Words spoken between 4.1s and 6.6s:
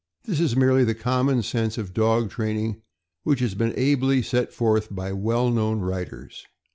set forth by well known writers.